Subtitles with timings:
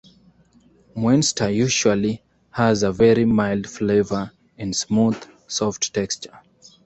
[0.95, 6.39] Muenster usually has a very mild flavor and smooth, soft texture.